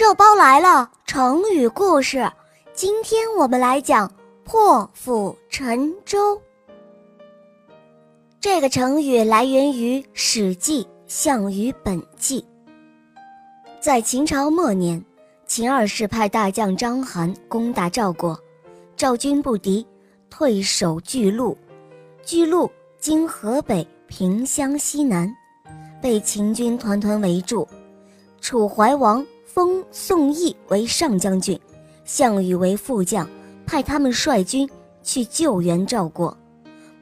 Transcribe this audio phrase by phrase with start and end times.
[0.00, 2.26] 肉包来了，成语故事。
[2.72, 4.10] 今天我们来讲
[4.44, 6.40] “破釜沉舟”。
[8.40, 12.40] 这个成语来源于《史记·项羽本纪》。
[13.78, 15.04] 在秦朝末年，
[15.44, 18.34] 秦二世派大将章邯攻打赵国，
[18.96, 19.86] 赵军不敌，
[20.30, 21.54] 退守巨鹿。
[22.22, 25.30] 巨鹿今河北平乡西南，
[26.00, 27.68] 被秦军团团围住。
[28.40, 29.22] 楚怀王。
[29.52, 31.58] 封宋义为上将军，
[32.04, 33.28] 项羽为副将，
[33.66, 34.68] 派他们率军
[35.02, 36.36] 去救援赵国。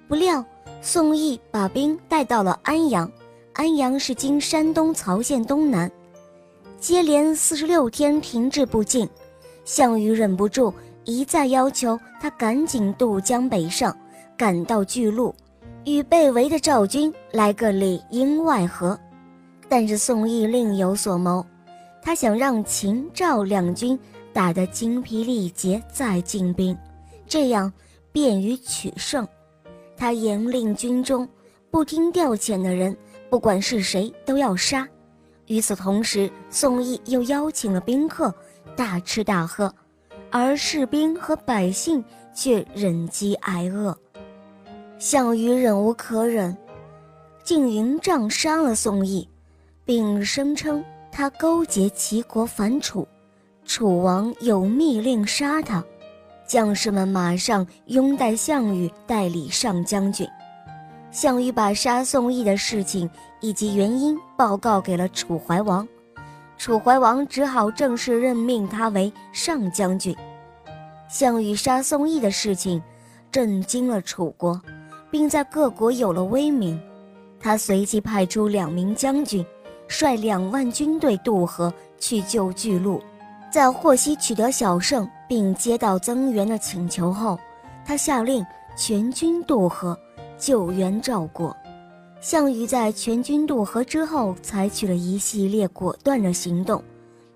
[0.08, 0.42] 不料
[0.80, 3.10] 宋义把兵带到了安阳，
[3.52, 5.90] 安阳是今山东曹县东南。
[6.80, 9.06] 接连四十六天停滞不进，
[9.66, 10.72] 项羽忍不住
[11.04, 13.94] 一再要求他赶紧渡江北上，
[14.38, 15.34] 赶到巨鹿，
[15.84, 18.98] 与被围的赵军来个里应外合。
[19.68, 21.44] 但是宋义另有所谋。
[22.08, 23.98] 他想让秦赵两军
[24.32, 26.74] 打得精疲力竭，再进兵，
[27.26, 27.70] 这样
[28.10, 29.28] 便于取胜。
[29.94, 31.28] 他严令军中
[31.70, 32.96] 不听调遣的人，
[33.28, 34.88] 不管是谁都要杀。
[35.48, 38.34] 与此同时，宋义又邀请了宾客，
[38.74, 39.70] 大吃大喝，
[40.30, 42.02] 而士兵和百姓
[42.34, 43.94] 却忍饥挨饿。
[44.98, 46.56] 项羽忍无可忍，
[47.44, 49.28] 竟营帐杀了宋义，
[49.84, 50.82] 并声称。
[51.18, 53.04] 他勾结齐国反楚，
[53.64, 55.84] 楚王有密令杀他，
[56.46, 60.24] 将士们马上拥戴项羽代理上将军。
[61.10, 65.88] 项羽把杀宋义的事情以及原因报告给了楚怀王，
[66.56, 70.16] 楚怀王只好正式任命他为上将军。
[71.08, 72.80] 项羽杀宋义的事情
[73.32, 74.62] 震惊了楚国，
[75.10, 76.80] 并在各国有了威名。
[77.40, 79.44] 他随即派出两名将军。
[79.88, 83.02] 率两万军队渡河去救巨鹿，
[83.50, 87.38] 在获悉取得小胜并接到增援的请求后，
[87.84, 88.44] 他下令
[88.76, 89.98] 全军渡河
[90.36, 91.56] 救援赵国。
[92.20, 96.82] 项羽在全军渡河之后，采取了一系列果断的行动，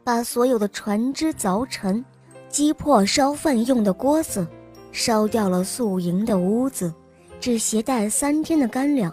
[0.04, 2.04] 把所有的船只凿沉，
[2.48, 4.46] 击破烧饭用的锅子，
[4.92, 6.92] 烧掉了宿营的屋子，
[7.40, 9.12] 只携带三天的干粮，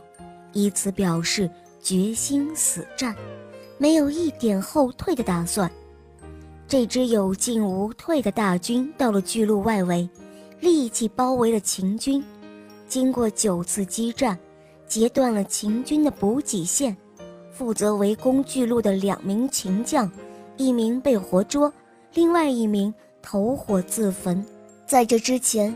[0.51, 1.49] 以此表示。
[1.81, 3.15] 决心死战，
[3.77, 5.69] 没有一点后退的打算。
[6.67, 10.07] 这支有进无退的大军到了巨鹿外围，
[10.59, 12.23] 立即包围了秦军。
[12.87, 14.37] 经过九次激战，
[14.87, 16.95] 截断了秦军的补给线。
[17.51, 20.09] 负责围攻巨鹿的两名秦将，
[20.57, 21.71] 一名被活捉，
[22.13, 24.45] 另外一名投火自焚。
[24.87, 25.75] 在这之前，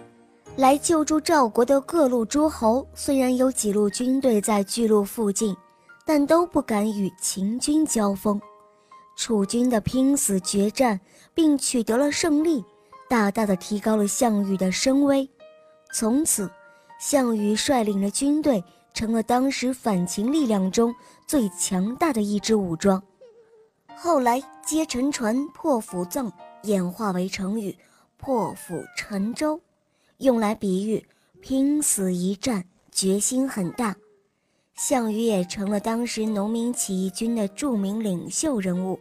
[0.56, 5.56] 来救助赵国的各路诸侯，虽然有几路军队在巨鹿附近。
[6.06, 8.40] 但都不敢与秦军交锋，
[9.16, 11.00] 楚军的拼死决战
[11.34, 12.64] 并取得了胜利，
[13.10, 15.30] 大大的提高了项羽的声威。
[15.94, 16.50] 从此，
[17.00, 20.94] 项羽率领的军队成了当时反秦力量中
[21.26, 23.02] 最强大的一支武装。
[23.96, 26.32] 后来，皆沉船破釜赠
[26.64, 27.78] 演化为成语
[28.18, 29.60] “破釜沉舟”，
[30.18, 31.06] 用来比喻
[31.42, 33.96] 拼死一战，决心很大。
[34.76, 39.00] 项羽也成了当时农民起义军的著名领袖人物，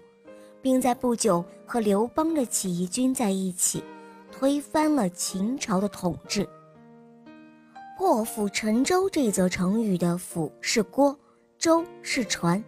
[0.61, 3.83] 并在不久和刘邦的起义军在一起，
[4.31, 6.47] 推翻了秦朝的统治。
[7.97, 11.17] 破釜沉舟这则成语的“釜”是锅
[11.57, 12.63] ，“舟”是船，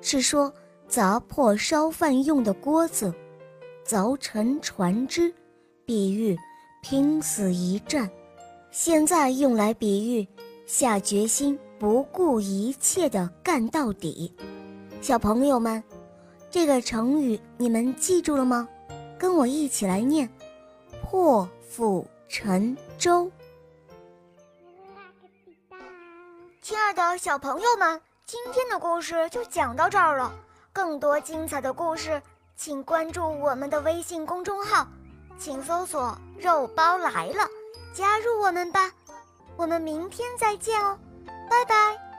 [0.00, 0.52] 是说
[0.88, 3.14] 砸破烧饭用的锅子，
[3.86, 5.32] 凿沉船只，
[5.84, 6.36] 比喻
[6.82, 8.10] 拼死一战。
[8.72, 10.26] 现在用来比喻
[10.66, 11.56] 下决心。
[11.84, 14.34] 不顾一切的干到底，
[15.02, 15.84] 小朋友们，
[16.50, 18.66] 这个成语你们记住了吗？
[19.18, 20.26] 跟我一起来念：
[21.02, 23.30] 破釜沉舟。
[26.62, 30.32] 亲爱的小朋友们，今天的故事就讲到这儿了。
[30.72, 32.22] 更多精彩的故事，
[32.56, 34.88] 请关注我们的微信公众号，
[35.38, 37.46] 请搜索“肉包来了”，
[37.92, 38.90] 加入我们吧。
[39.58, 40.98] 我们明天再见哦。
[41.54, 42.13] 拜拜。